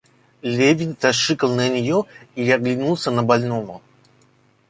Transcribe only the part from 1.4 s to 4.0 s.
на нее и оглянулся на больного.